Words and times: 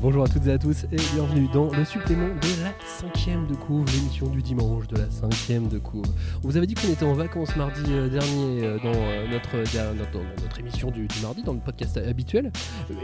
Bonjour 0.00 0.22
à 0.22 0.28
toutes 0.28 0.46
et 0.46 0.52
à 0.52 0.58
tous 0.58 0.84
et 0.92 0.96
bienvenue 1.12 1.48
dans 1.52 1.72
le 1.72 1.84
supplément 1.84 2.28
de 2.28 2.62
la 2.62 2.72
cinquième 2.86 3.48
de 3.48 3.54
couvre, 3.56 3.84
l'émission 3.92 4.28
du 4.28 4.40
dimanche 4.42 4.86
de 4.86 4.96
la 4.96 5.10
cinquième 5.10 5.66
de 5.66 5.78
couvre. 5.78 6.08
On 6.44 6.46
vous 6.46 6.56
avait 6.56 6.68
dit 6.68 6.74
qu'on 6.74 6.86
était 6.86 7.04
en 7.04 7.14
vacances 7.14 7.56
mardi 7.56 7.82
euh, 7.88 8.08
dernier 8.08 8.64
euh, 8.64 8.78
dans, 8.78 8.92
euh, 8.94 10.04
dans 10.12 10.22
notre 10.40 10.60
émission 10.60 10.92
du, 10.92 11.08
mardi, 11.20 11.42
dans 11.42 11.52
le 11.52 11.58
podcast 11.58 11.96
habituel. 11.96 12.52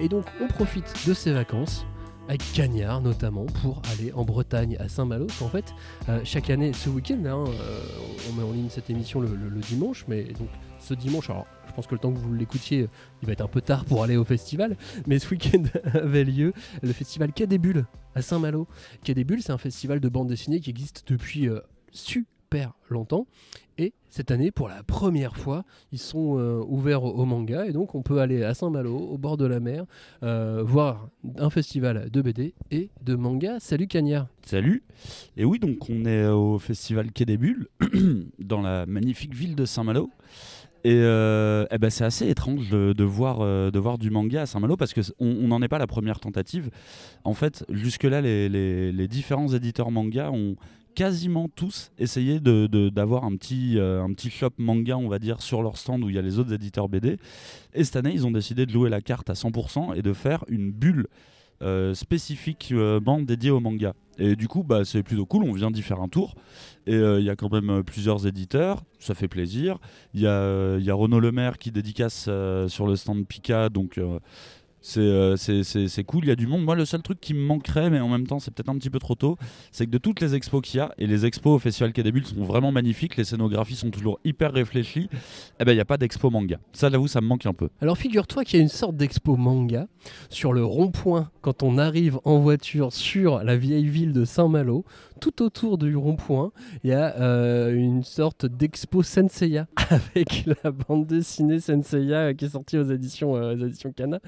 Et 0.00 0.08
donc 0.08 0.24
on 0.40 0.46
profite 0.46 0.86
de 1.04 1.14
ces 1.14 1.32
vacances 1.32 1.84
avec 2.28 2.40
Cagnard 2.52 3.00
notamment 3.00 3.46
pour 3.46 3.82
aller 3.92 4.12
en 4.12 4.24
Bretagne 4.24 4.76
à 4.78 4.88
Saint-Malo. 4.88 5.26
Qu'en 5.40 5.48
fait, 5.48 5.74
chaque 6.22 6.48
année, 6.48 6.72
ce 6.72 6.90
week-end, 6.90 7.18
hein, 7.26 7.44
on 8.30 8.32
met 8.34 8.44
en 8.44 8.52
ligne 8.52 8.70
cette 8.70 8.88
émission 8.88 9.20
le, 9.20 9.28
dimanche, 9.68 10.04
mais 10.06 10.22
donc 10.22 10.48
ce 10.78 10.94
dimanche, 10.94 11.28
alors 11.28 11.46
pense 11.74 11.86
que 11.86 11.94
le 11.94 12.00
temps 12.00 12.12
que 12.12 12.18
vous 12.18 12.32
l'écoutiez, 12.32 12.88
il 13.22 13.26
va 13.26 13.32
être 13.32 13.40
un 13.40 13.48
peu 13.48 13.60
tard 13.60 13.84
pour 13.84 14.02
aller 14.02 14.16
au 14.16 14.24
festival, 14.24 14.76
mais 15.06 15.18
ce 15.18 15.30
week-end 15.30 15.64
avait 15.94 16.24
lieu 16.24 16.52
le 16.82 16.92
festival 16.92 17.32
Quai 17.32 17.46
à 18.14 18.22
Saint-Malo. 18.22 18.68
Quai 19.02 19.24
Bulles, 19.24 19.42
c'est 19.42 19.52
un 19.52 19.58
festival 19.58 20.00
de 20.00 20.08
bande 20.08 20.28
dessinée 20.28 20.60
qui 20.60 20.70
existe 20.70 21.04
depuis 21.06 21.48
euh, 21.48 21.60
super 21.90 22.74
longtemps. 22.88 23.26
Et 23.76 23.92
cette 24.08 24.30
année, 24.30 24.52
pour 24.52 24.68
la 24.68 24.84
première 24.84 25.36
fois, 25.36 25.64
ils 25.90 25.98
sont 25.98 26.38
euh, 26.38 26.62
ouverts 26.64 27.02
au, 27.02 27.24
manga. 27.24 27.66
Et 27.66 27.72
donc, 27.72 27.96
on 27.96 28.02
peut 28.02 28.20
aller 28.20 28.44
à 28.44 28.54
Saint-Malo, 28.54 28.96
au 28.96 29.18
bord 29.18 29.36
de 29.36 29.46
la 29.46 29.58
mer, 29.58 29.84
euh, 30.22 30.62
voir 30.64 31.08
un 31.38 31.50
festival 31.50 32.08
de 32.10 32.22
BD 32.22 32.54
et 32.70 32.90
de 33.02 33.16
manga. 33.16 33.58
Salut 33.58 33.88
Cagnard 33.88 34.28
Salut. 34.42 34.84
Et 35.36 35.44
oui, 35.44 35.58
donc 35.58 35.90
on 35.90 36.04
est 36.04 36.26
au 36.28 36.60
festival 36.60 37.10
Quai 37.10 37.24
des 37.24 37.36
Bulles, 37.36 37.66
dans 38.38 38.62
la 38.62 38.86
magnifique 38.86 39.34
ville 39.34 39.56
de 39.56 39.64
Saint-Malo. 39.64 40.10
Et 40.84 40.92
euh, 40.92 41.64
eh 41.70 41.78
ben 41.78 41.88
c'est 41.88 42.04
assez 42.04 42.28
étrange 42.28 42.68
de, 42.68 43.04
voir, 43.04 43.38
euh, 43.40 43.70
de 43.70 43.78
voir 43.78 43.96
du 43.96 44.10
manga 44.10 44.42
à 44.42 44.46
Saint-Malo 44.46 44.76
parce 44.76 44.92
qu'on 44.92 45.02
on 45.18 45.48
n'en 45.48 45.62
est 45.62 45.68
pas 45.68 45.78
la 45.78 45.86
première 45.86 46.20
tentative. 46.20 46.70
En 47.24 47.32
fait, 47.32 47.64
jusque-là, 47.70 48.20
les, 48.20 49.08
différents 49.08 49.48
éditeurs 49.48 49.90
manga 49.90 50.30
ont 50.30 50.56
quasiment 50.94 51.48
tous 51.48 51.90
essayé 51.98 52.38
d'avoir 52.38 53.24
un, 53.24 53.34
petit, 53.36 53.78
euh, 53.78 54.04
un 54.04 54.12
petit 54.12 54.28
shop 54.28 54.50
manga, 54.58 54.98
on 54.98 55.08
va 55.08 55.18
dire, 55.18 55.40
sur 55.40 55.62
leur 55.62 55.78
stand 55.78 56.04
où 56.04 56.10
il 56.10 56.16
y 56.16 56.18
a 56.18 56.22
les 56.22 56.38
autres 56.38 56.52
éditeurs 56.52 56.90
BD. 56.90 57.16
Et 57.72 57.82
cette 57.82 57.96
année, 57.96 58.12
ils 58.12 58.26
ont 58.26 58.30
décidé 58.30 58.66
de 58.66 58.70
jouer 58.70 58.90
la 58.90 59.00
carte 59.00 59.30
à 59.30 59.32
100% 59.32 59.96
et 59.96 60.02
de 60.02 60.12
faire 60.12 60.44
une 60.48 60.70
bulle 60.70 61.06
spécifiquement 61.94 63.20
dédiée 63.20 63.50
au 63.50 63.60
manga. 63.60 63.94
Et 64.18 64.36
du 64.36 64.48
coup, 64.48 64.62
bah, 64.62 64.84
c'est 64.84 65.02
plutôt 65.02 65.26
cool, 65.26 65.44
on 65.44 65.52
vient 65.52 65.70
d'y 65.70 65.82
faire 65.82 66.00
un 66.00 66.08
tour. 66.08 66.34
Et 66.86 66.94
euh, 66.94 67.18
il 67.18 67.26
y 67.26 67.30
a 67.30 67.36
quand 67.36 67.50
même 67.52 67.70
euh, 67.70 67.82
plusieurs 67.82 68.26
éditeurs, 68.26 68.82
ça 68.98 69.14
fait 69.14 69.28
plaisir. 69.28 69.78
Il 70.12 70.20
y, 70.20 70.26
a, 70.26 70.30
euh, 70.30 70.78
y 70.80 70.90
a 70.90 70.94
Renaud 70.94 71.20
Lemaire 71.20 71.58
qui 71.58 71.72
dédicace 71.72 72.26
euh, 72.28 72.68
sur 72.68 72.86
le 72.86 72.96
stand 72.96 73.26
Pika, 73.26 73.68
donc 73.68 73.98
euh, 73.98 74.18
c'est 74.86 75.00
euh, 75.00 75.34
c'est- 75.36 76.04
cool, 76.04 76.24
il 76.24 76.28
y 76.28 76.30
a 76.30 76.36
du 76.36 76.46
monde. 76.46 76.62
Moi, 76.62 76.74
le 76.76 76.84
seul 76.84 77.00
truc 77.00 77.18
qui 77.18 77.32
me 77.32 77.40
manquerait, 77.40 77.88
mais 77.88 78.00
en 78.00 78.08
même 78.08 78.26
temps, 78.26 78.38
c'est 78.38 78.52
peut-être 78.52 78.68
un 78.68 78.76
petit 78.76 78.90
peu 78.90 78.98
trop 78.98 79.14
tôt, 79.14 79.38
c'est 79.72 79.86
que 79.86 79.90
de 79.90 79.96
toutes 79.96 80.20
les 80.20 80.34
expos 80.34 80.60
qu'il 80.60 80.76
y 80.76 80.80
a, 80.80 80.92
et 80.98 81.06
les 81.06 81.24
expos 81.24 81.54
au 81.54 81.58
Festival 81.58 81.94
Quai 81.94 82.02
des 82.02 82.12
Bulles 82.12 82.26
sont 82.26 82.42
vraiment 82.44 82.70
magnifiques, 82.70 83.16
les 83.16 83.24
scénographies 83.24 83.76
sont 83.76 83.90
toujours 83.90 84.20
hyper 84.24 84.52
réfléchies, 84.52 85.08
eh 85.58 85.64
ben, 85.64 85.72
il 85.72 85.76
n'y 85.76 85.80
a 85.80 85.86
pas 85.86 85.96
d'expo 85.96 86.28
manga. 86.28 86.58
Ça, 86.74 86.90
j'avoue, 86.90 87.08
ça 87.08 87.22
me 87.22 87.26
manque 87.26 87.46
un 87.46 87.54
peu. 87.54 87.70
Alors 87.80 87.96
figure-toi 87.96 88.44
qu'il 88.44 88.58
y 88.58 88.60
a 88.60 88.62
une 88.62 88.68
sorte 88.68 88.96
d'expo 88.96 89.36
manga 89.36 89.86
sur 90.28 90.52
le 90.52 90.62
rond-point 90.64 91.30
quand 91.40 91.62
on 91.62 91.78
arrive 91.78 92.18
en 92.24 92.38
voiture 92.40 92.92
sur 92.92 93.42
la 93.42 93.56
vieille 93.56 93.88
ville 93.88 94.12
de 94.12 94.26
Saint-Malo. 94.26 94.84
Tout 95.20 95.42
autour 95.42 95.78
du 95.78 95.96
rond-point, 95.96 96.52
il 96.82 96.90
y 96.90 96.92
a 96.92 97.16
euh, 97.18 97.74
une 97.74 98.02
sorte 98.02 98.44
d'expo 98.44 99.02
Senseiya 99.02 99.66
avec 99.88 100.44
la 100.62 100.70
bande 100.70 101.06
dessinée 101.06 101.60
Senseiya 101.60 102.34
qui 102.34 102.44
est 102.44 102.48
sortie 102.50 102.76
aux 102.76 102.84
éditions, 102.90 103.34
euh, 103.36 103.54
aux 103.54 103.66
éditions 103.66 103.92
Kana. 103.92 104.20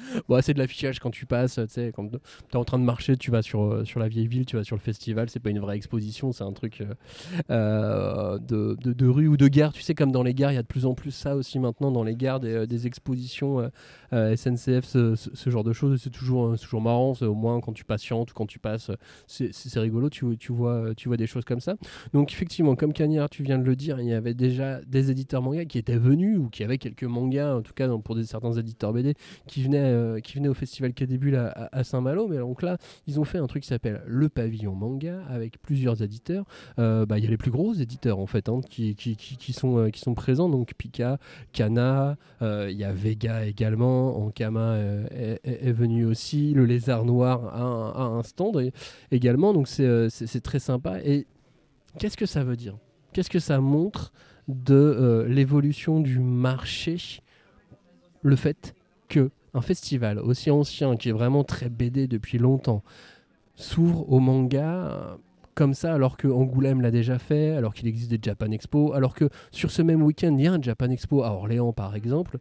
C'est 0.47 0.55
de 0.55 0.59
l'affichage 0.61 1.01
quand 1.01 1.11
tu 1.11 1.27
passes, 1.27 1.55
tu 1.57 1.67
sais, 1.69 1.93
quand 1.95 2.09
tu 2.09 2.17
es 2.53 2.57
en 2.57 2.65
train 2.65 2.79
de 2.79 2.85
marcher, 2.85 3.17
tu 3.17 3.33
vas 3.33 3.43
sur, 3.43 3.63
euh, 3.63 3.85
sur 3.85 3.99
la 3.99 4.07
vieille 4.07 4.29
ville, 4.29 4.47
tu 4.47 4.57
vas 4.57 4.63
sur 4.63 4.77
le 4.77 4.81
festival, 4.81 5.29
c'est 5.29 5.41
pas 5.41 5.51
une 5.51 5.59
vraie 5.59 5.77
exposition, 5.77 6.31
c'est 6.31 6.45
un 6.45 6.53
truc 6.53 6.83
euh, 6.83 6.95
euh, 7.51 8.39
de, 8.39 8.77
de, 8.81 9.07
rue 9.09 9.27
ou 9.27 9.37
de 9.37 9.49
gare. 9.49 9.73
Tu 9.73 9.83
sais, 9.83 9.95
comme 9.95 10.13
dans 10.13 10.23
les 10.23 10.35
gares, 10.35 10.53
il 10.53 10.55
y 10.55 10.59
a 10.59 10.63
de 10.63 10.67
plus 10.69 10.87
en 10.87 10.95
plus 10.95 11.11
ça 11.11 11.35
aussi 11.35 11.59
maintenant 11.59 11.91
dans 11.91 12.05
les 12.05 12.15
gares, 12.15 12.39
des, 12.39 12.67
des 12.67 12.87
expositions 12.87 13.71
SNCF, 14.13 14.85
ce, 14.85 15.15
ce- 15.17 15.51
genre 15.51 15.65
de 15.65 15.73
choses. 15.73 16.01
C'est 16.03 16.11
toujours, 16.11 16.57
toujours 16.59 16.81
marrant, 16.81 17.15
au 17.21 17.35
moins 17.35 17.61
quand 17.61 17.73
tu 17.73 17.85
patientes 17.85 18.31
ou 18.31 18.35
quand 18.35 18.47
tu 18.47 18.59
passes, 18.59 18.91
c'est 19.27 19.79
rigolo, 19.81 20.11
tu, 20.11 20.25
vois, 20.51 20.95
tu 20.97 21.09
vois 21.09 21.17
des 21.17 21.27
choses 21.27 21.45
comme 21.45 21.61
ça. 21.61 21.75
Donc 22.13 22.33
effectivement, 22.33 22.77
comme 22.77 22.93
Cagnard, 22.93 23.31
tu 23.31 23.43
viens 23.43 23.59
de 23.59 23.65
le 23.65 23.75
dire, 23.75 23.99
il 24.01 24.07
y 24.07 24.13
avait 24.13 24.35
déjà 24.35 24.81
des 24.83 25.11
éditeurs 25.11 25.43
manga 25.43 25.65
qui 25.65 25.79
étaient 25.79 25.99
venus 25.99 26.39
ou 26.39 26.49
qui 26.49 26.63
avaient 26.63 26.79
quelques 26.79 27.05
mangas, 27.05 27.57
en 27.57 27.63
tout 27.63 27.73
cas 27.75 27.89
pour 28.05 28.15
des, 28.15 28.25
certains 28.25 28.53
éditeurs 28.53 28.93
BD, 28.93 29.15
qui 29.47 29.63
venaient, 29.63 30.21
au 30.49 30.55
festival 30.55 30.93
Bulles 30.93 31.37
à, 31.37 31.69
à- 31.73 31.85
Saint-Malo. 31.85 32.29
Mais 32.29 32.39
donc 32.39 32.63
là, 32.63 32.79
ils 33.07 33.21
ont 33.21 33.25
fait 33.25 33.39
un 33.39 33.47
truc 33.47 33.63
qui 33.63 33.69
s'appelle 33.69 34.03
le 34.07 34.29
pavillon 34.29 34.75
manga 34.75 35.23
avec 35.29 35.61
plusieurs 35.61 36.03
éditeurs. 36.03 36.45
Euh, 36.79 37.07
bah, 37.07 37.19
Il 37.19 37.25
y 37.25 37.27
a 37.27 37.31
les 37.31 37.37
plus 37.37 37.51
gros 37.51 37.75
éditeurs 37.75 38.19
en 38.19 38.27
fait 38.27 38.49
hein, 38.49 38.61
euh, 38.79 38.95
qui 38.95 39.53
sont 39.53 40.15
présents, 40.15 40.49
donc 40.49 40.75
Pika, 40.75 41.19
Kana, 41.53 42.17
euh, 42.43 42.69
il 42.71 42.77
y 42.77 42.85
a 42.85 42.93
Vega 42.93 43.47
également, 43.47 44.19
Ankama 44.19 44.77
est, 44.77 45.73
venu 45.73 46.05
aussi, 46.05 46.53
le 46.53 46.65
lézard 46.65 47.05
noir 47.05 47.45
a 47.55 48.03
un, 48.03 48.23
stand 48.23 48.71
également, 49.11 49.53
donc 49.53 49.69
c'est 49.69 50.41
très 50.43 50.59
sympa. 50.59 51.01
Et 51.05 51.27
qu'est-ce 51.99 52.17
que 52.17 52.27
ça 52.27 52.45
veut 52.45 52.57
dire? 52.57 52.77
Qu'est-ce 53.13 53.31
que 53.31 53.39
ça 53.39 53.61
montre 53.61 54.13
de 54.49 55.25
l'évolution 55.29 56.01
du 56.01 56.19
marché? 56.19 57.21
Le 58.23 58.37
fait 58.37 58.75
un 59.57 59.63
festival 59.63 60.19
aussi 60.19 60.51
ancien, 60.51 60.97
qui 60.97 61.09
est 61.09 61.13
vraiment 61.13 61.45
très 61.45 61.69
BD 61.69 62.07
depuis 62.07 62.39
longtemps, 62.39 62.83
s'ouvre 63.55 64.11
au 64.13 64.21
manga 64.21 65.19
comme 65.57 65.73
ça, 65.73 65.95
alors 65.95 66.19
que 66.19 66.29
Angoulême 66.29 66.83
l'a 66.83 66.91
déjà 66.91 67.19
fait, 67.19 67.53
alors 67.53 67.73
qu'il 67.73 67.89
existe 67.89 68.11
des 68.11 68.19
Japan 68.23 68.51
Expo, 68.53 68.93
alors 68.93 69.15
que 69.15 69.31
sur 69.51 69.71
ce 69.71 69.81
même 69.81 70.03
week-end, 70.03 70.37
il 70.39 70.45
y 70.45 70.47
a 70.47 70.53
un 70.53 70.61
Japan 70.61 70.91
Expo 70.91 71.23
à 71.23 71.33
Orléans, 71.33 71.73
par 71.73 71.97
exemple. 71.97 72.39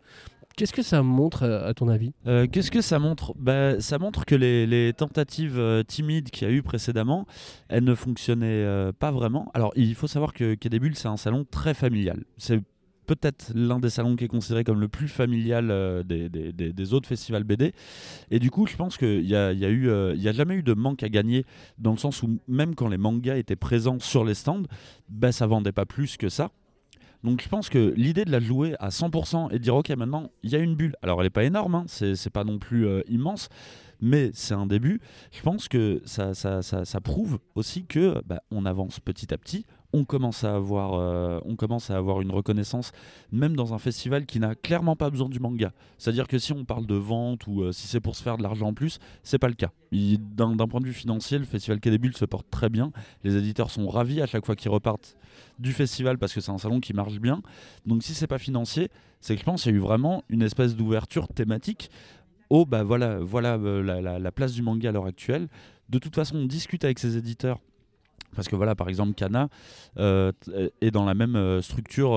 Qu'est-ce 0.58 0.74
que 0.74 0.82
ça 0.82 1.02
montre, 1.02 1.44
euh, 1.44 1.68
à 1.68 1.74
ton 1.74 1.90
avis? 1.90 2.14
Euh, 2.28 2.48
Qu'est-ce 2.50 2.72
que 2.72 2.82
ça 2.82 3.00
montre? 3.00 3.34
Bah, 3.38 3.80
Ça 3.82 4.00
montre 4.00 4.26
que 4.26 4.36
les, 4.36 4.94
tentatives 4.94 5.60
euh, 5.60 5.84
timides 5.84 6.30
qu'il 6.30 6.48
y 6.48 6.52
a 6.52 6.54
eu 6.54 6.62
précédemment, 6.62 7.26
elles 7.68 7.84
ne 7.84 7.96
fonctionnaient 7.96 8.92
pas 9.00 9.12
vraiment. 9.12 9.50
Alors, 9.54 9.72
il 9.76 9.96
faut 9.96 10.08
savoir 10.08 10.34
que 10.34 10.54
Quai 10.54 10.80
Bulles, 10.80 10.96
c'est 10.96 11.08
un 11.08 11.18
salon 11.18 11.46
très 11.50 11.74
familial. 11.74 12.24
C'est 12.38 12.62
peut-être 13.06 13.52
l'un 13.54 13.80
des 13.80 13.90
salons 13.90 14.16
qui 14.16 14.26
est 14.26 14.30
considéré 14.30 14.64
comme 14.64 14.80
le 14.80 14.88
plus 14.88 15.08
familial 15.08 15.70
euh, 15.72 16.04
des, 16.04 16.94
autres 16.94 17.08
festivals 17.08 17.44
BD. 17.44 17.74
Et 18.32 18.40
du 18.40 18.52
coup, 18.52 18.68
je 18.68 18.76
pense 18.76 18.98
qu'il 18.98 19.26
n'y 19.26 19.36
a, 19.36 19.52
il 19.52 19.60
y 19.60 19.66
a, 19.66 19.70
eu, 19.70 19.90
euh, 19.90 20.16
y 20.16 20.28
a 20.28 20.34
jamais 20.34 20.56
eu 20.56 20.64
de 20.64 20.74
manque 20.74 21.04
à 21.04 21.10
gagner, 21.10 21.46
dans 21.78 21.92
le 21.92 21.98
sens 21.98 22.24
où 22.24 22.40
même 22.48 22.76
quand 22.76 22.88
les 22.88 22.98
mangas 22.98 23.38
étaient 23.38 23.56
présents 23.56 24.00
sur 24.00 24.24
les 24.24 24.34
stands, 24.34 24.64
bah, 25.10 25.32
ça 25.32 25.48
vendait 25.48 25.72
pas 25.72 25.86
plus 25.86 26.18
que 26.18 26.30
ça. 26.30 26.52
Donc 27.24 27.42
je 27.42 27.50
pense 27.50 27.70
que 27.70 27.92
l'idée 27.98 28.24
de 28.24 28.32
la 28.32 28.40
jouer 28.40 28.76
à 28.80 28.90
100% 28.90 29.50
et 29.50 29.54
de 29.54 29.58
dire 29.58 29.76
ok 29.76 29.90
maintenant 29.90 30.30
il 30.44 30.52
y 30.52 30.56
a 30.56 30.60
une 30.60 30.76
bulle, 30.76 30.96
alors 31.02 31.20
elle 31.22 31.26
n'est 31.26 31.32
pas 31.32 31.44
énorme, 31.44 31.74
hein, 31.74 31.86
c'est 31.88 32.30
pas 32.30 32.44
non 32.44 32.60
plus 32.60 32.86
euh, 32.86 33.02
immense, 33.08 33.50
mais 34.02 34.32
c'est 34.34 34.54
un 34.54 34.66
début, 34.66 35.02
je 35.32 35.42
pense 35.42 35.68
que 35.68 36.02
ça, 36.06 36.34
ça, 36.34 36.62
ça, 36.62 37.02
prouve 37.02 37.40
aussi 37.56 37.86
que 37.86 38.22
bah, 38.26 38.42
on 38.52 38.66
avance 38.66 39.00
petit 39.00 39.34
à 39.34 39.38
petit, 39.38 39.66
on 39.94 40.04
commence 40.04 40.44
à 40.44 40.56
avoir, 40.56 40.94
euh, 40.94 41.40
on 41.46 41.56
commence 41.56 41.90
à 41.90 41.96
avoir 41.96 42.22
une 42.22 42.32
reconnaissance 42.32 42.92
même 43.32 43.56
dans 43.56 43.74
un 43.74 43.78
festival 43.78 44.26
qui 44.26 44.40
n'a 44.40 44.54
clairement 44.56 44.96
pas 44.96 45.10
besoin 45.10 45.30
du 45.30 45.40
manga. 45.40 45.72
C'est-à-dire 45.98 46.28
que 46.28 46.38
si 46.38 46.52
on 46.52 46.66
parle 46.66 46.86
de 46.86 46.96
vente 46.96 47.48
ou 47.48 47.62
euh, 47.62 47.72
si 47.72 47.88
c'est 47.88 48.02
pour 48.02 48.16
se 48.16 48.24
faire 48.24 48.38
de 48.38 48.44
l'argent 48.44 48.68
en 48.68 48.74
plus, 48.74 49.00
c'est 49.24 49.40
pas 49.40 49.48
le 49.48 49.54
cas. 49.54 49.72
D'un 49.92 50.68
point 50.68 50.82
de 50.82 50.86
vue 50.86 50.94
financier, 50.94 51.40
le 51.40 51.46
festival 51.46 51.80
Quai 51.80 51.98
se 52.14 52.26
porte 52.26 52.50
très 52.50 52.70
bien, 52.70 52.92
les 53.24 53.38
éditeurs 53.38 53.70
sont 53.70 53.88
ravis 53.88 54.22
à 54.22 54.26
chaque 54.26 54.46
fois 54.46 54.56
qu'ils 54.56 54.72
repartent 54.72 55.16
du 55.60 55.72
festival 55.72 56.18
parce 56.18 56.34
que 56.34 56.42
c'est 56.42 56.52
un 56.52 56.58
salon 56.58 56.82
qui 56.82 56.94
marche 56.94 57.20
bien. 57.20 57.42
Donc 57.86 58.04
si 58.04 58.14
c'est 58.14 58.28
pas 58.28 58.40
financier, 58.40 58.90
c'est 59.22 59.36
que 59.36 59.40
je 59.40 59.46
pense 59.46 59.64
qu'il 59.64 59.72
y 59.72 59.76
a 59.76 59.78
eu 59.78 59.82
vraiment 59.82 60.24
une 60.30 60.42
espèce 60.42 60.76
d'ouverture 60.76 61.30
thématique 61.30 61.90
au 62.50 62.66
bah 62.66 62.84
voilà, 62.84 63.20
voilà 63.20 63.56
euh, 63.56 63.82
la, 63.82 64.02
la- 64.02 64.20
la 64.20 64.32
place 64.32 64.54
du 64.54 64.62
manga 64.62 64.90
à 64.90 64.92
l'heure 64.92 65.06
actuelle. 65.06 65.48
De 65.90 66.00
toute 66.00 66.16
façon, 66.16 66.38
on 66.38 66.46
discute 66.46 66.84
avec 66.84 67.00
ses 67.00 67.18
éditeurs. 67.18 67.60
Parce 68.36 68.50
que 68.50 68.56
voilà, 68.58 68.76
par 68.76 68.90
exemple, 68.90 69.14
Kana 69.14 69.48
euh, 69.98 70.34
est 70.82 70.92
dans 70.92 71.06
la 71.06 71.14
même 71.14 71.38
euh, 71.38 71.62
structure 71.62 72.10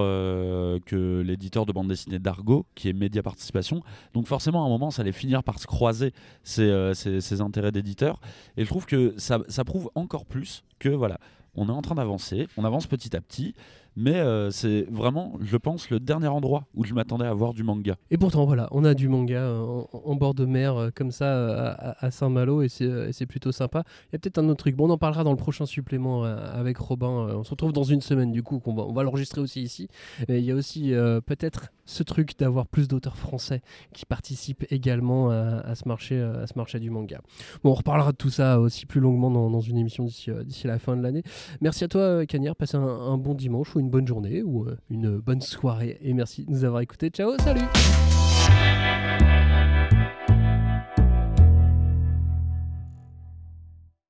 que 0.85 1.23
l'éditeur 1.25 1.65
de 1.65 1.73
bande 1.73 1.87
dessinée 1.89 2.19
d'Argo, 2.19 2.67
qui 2.75 2.89
est 2.89 2.93
Média 2.93 3.23
Participation. 3.23 3.83
Donc 4.15 4.27
forcément, 4.27 4.65
à 4.65 4.67
un 4.67 4.69
moment, 4.69 4.91
ça 4.91 5.03
allait 5.03 5.13
finir 5.13 5.45
par 5.45 5.61
se 5.61 5.67
croiser 5.69 6.13
ces, 6.43 7.41
intérêts 7.41 7.71
d'éditeurs. 7.71 8.21
Et 8.57 8.65
je 8.65 8.69
trouve 8.69 8.85
que 8.85 9.15
ça, 9.17 9.39
ça 9.49 9.65
prouve 9.65 9.91
encore 9.95 10.27
plus 10.27 10.65
que 10.81 10.89
voilà, 10.89 11.19
on 11.55 11.69
est 11.69 11.73
en 11.73 11.83
train 11.83 11.95
d'avancer, 11.95 12.49
on 12.57 12.65
avance 12.65 12.87
petit 12.87 13.17
à 13.17 13.21
petit, 13.21 13.55
Mais 14.01 14.15
euh, 14.15 14.53
c'est 14.53 14.87
vraiment, 14.93 15.33
je 15.41 15.57
pense, 15.57 15.91
le 15.91 15.99
dernier 15.99 16.29
endroit 16.29 16.69
où 16.77 16.85
je 16.85 16.95
m'attendais 16.95 17.27
à 17.27 17.35
voir 17.35 17.53
du 17.53 17.65
manga. 17.65 17.97
Et 18.13 18.17
pourtant, 18.17 18.47
voilà, 18.47 18.69
on 18.71 18.85
a 18.85 18.95
du 18.95 19.09
manga 19.09 19.41
euh, 19.41 19.83
en, 19.93 20.15
bord 20.15 20.35
de 20.35 20.45
mer 20.45 20.77
euh, 20.77 20.91
comme 20.95 21.11
ça 21.11 21.73
à, 21.99 22.11
Saint-Malo 22.13 22.63
et 22.63 22.69
c'est 22.69 23.27
plutôt 23.27 23.51
sympa. 23.51 23.83
Il 24.05 24.13
y 24.13 24.17
a 24.17 24.21
peut-être 24.21 24.39
un 24.39 24.49
autre 24.49 24.61
truc. 24.61 24.77
Bon, 24.77 24.87
on 24.87 24.91
en 24.91 24.99
parlera 24.99 25.25
dans 25.25 25.33
le 25.33 25.37
prochain 25.37 25.67
supplément 25.67 26.23
avec 26.23 26.79
Robin. 26.79 27.09
On 27.09 27.43
se 27.43 27.51
retrouve 27.51 27.73
dans 27.73 27.83
une 27.83 28.01
semaine 28.01 28.31
du 28.31 28.45
coup, 28.45 28.63
on 28.65 28.93
va 28.93 29.03
l'enregistrer 29.03 29.41
aussi 29.41 29.63
ici. 29.63 29.89
Et 30.29 30.39
il 30.39 30.45
y 30.45 30.53
a 30.53 30.55
aussi 30.55 30.93
peut-être 31.27 31.73
ce 31.85 32.03
truc 32.05 32.39
d'avoir 32.39 32.67
plus 32.67 32.87
d'auteurs 32.87 33.17
français 33.17 33.63
qui 33.93 34.07
participent 34.07 34.65
également 34.71 35.31
à, 35.31 35.75
ce 35.75 35.89
marché, 35.89 36.21
à 36.21 36.47
ce 36.47 36.53
marché 36.57 36.79
du 36.79 36.91
manga. 36.91 37.21
Bon, 37.65 37.73
on 37.73 37.75
reparlera 37.75 38.13
de 38.13 38.17
tout 38.17 38.31
ça 38.31 38.61
aussi 38.61 38.87
plus 38.87 39.01
longuement 39.01 39.31
dans, 39.31 39.61
une 39.61 39.77
émission 39.77 40.05
d'ici 40.05 40.67
la 40.67 40.79
fin 40.79 40.97
de 40.97 41.03
l'année. 41.03 41.23
Merci 41.61 41.85
à 41.85 41.89
toi, 41.89 42.25
Cagnard. 42.27 42.55
Passez 42.55 42.77
un, 42.77 42.83
un 42.83 43.19
bon 43.19 43.35
dimanche 43.35 43.75
ou 43.75 43.81
une 43.81 43.88
bonne 43.89 44.07
journée 44.07 44.43
ou 44.43 44.65
euh, 44.65 44.77
une 44.91 45.19
bonne 45.19 45.41
soirée. 45.41 45.99
Et 46.03 46.15
merci 46.15 46.45
de 46.45 46.51
nous 46.51 46.65
avoir 46.65 46.81
écoutés. 46.83 47.11
Ciao, 47.11 47.37
salut 47.39 47.61